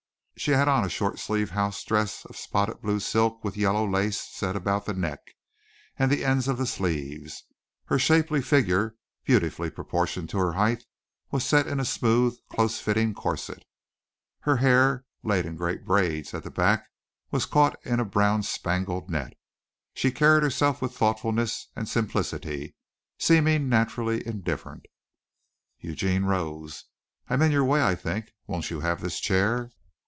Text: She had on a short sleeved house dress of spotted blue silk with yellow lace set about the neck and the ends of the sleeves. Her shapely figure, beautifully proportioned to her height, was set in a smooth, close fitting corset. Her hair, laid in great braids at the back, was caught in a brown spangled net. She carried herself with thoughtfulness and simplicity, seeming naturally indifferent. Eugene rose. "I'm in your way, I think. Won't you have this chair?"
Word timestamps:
She 0.37 0.51
had 0.53 0.67
on 0.67 0.83
a 0.83 0.89
short 0.89 1.19
sleeved 1.19 1.51
house 1.51 1.83
dress 1.83 2.25
of 2.25 2.35
spotted 2.35 2.81
blue 2.81 2.99
silk 2.99 3.43
with 3.43 3.55
yellow 3.55 3.87
lace 3.87 4.19
set 4.19 4.55
about 4.55 4.85
the 4.87 4.93
neck 4.95 5.35
and 5.99 6.09
the 6.11 6.25
ends 6.25 6.47
of 6.47 6.57
the 6.57 6.65
sleeves. 6.65 7.43
Her 7.85 7.99
shapely 7.99 8.41
figure, 8.41 8.95
beautifully 9.23 9.69
proportioned 9.69 10.31
to 10.31 10.39
her 10.39 10.53
height, 10.53 10.83
was 11.29 11.45
set 11.45 11.67
in 11.67 11.79
a 11.79 11.85
smooth, 11.85 12.39
close 12.49 12.79
fitting 12.79 13.13
corset. 13.13 13.65
Her 14.39 14.57
hair, 14.57 15.05
laid 15.21 15.45
in 15.45 15.57
great 15.57 15.85
braids 15.85 16.33
at 16.33 16.41
the 16.43 16.49
back, 16.49 16.87
was 17.29 17.45
caught 17.45 17.75
in 17.85 17.99
a 17.99 18.03
brown 18.03 18.41
spangled 18.41 19.11
net. 19.11 19.33
She 19.93 20.09
carried 20.09 20.41
herself 20.41 20.81
with 20.81 20.97
thoughtfulness 20.97 21.67
and 21.75 21.87
simplicity, 21.87 22.75
seeming 23.19 23.69
naturally 23.69 24.25
indifferent. 24.25 24.87
Eugene 25.77 26.25
rose. 26.25 26.85
"I'm 27.29 27.43
in 27.43 27.51
your 27.51 27.65
way, 27.65 27.83
I 27.83 27.93
think. 27.93 28.31
Won't 28.47 28.71
you 28.71 28.79
have 28.79 29.01
this 29.01 29.19
chair?" 29.19 29.69